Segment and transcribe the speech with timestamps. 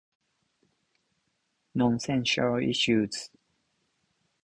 [1.75, 3.29] Nonsensical issues.